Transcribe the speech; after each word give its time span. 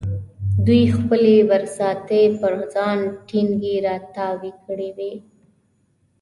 دوی 0.65 0.83
خپلې 0.97 1.35
برساتۍ 1.49 2.25
پر 2.39 2.53
ځان 2.73 2.99
ټینګې 3.27 3.75
را 3.85 3.95
تاو 4.15 4.41
کړې 4.65 4.89
وې. 4.97 5.13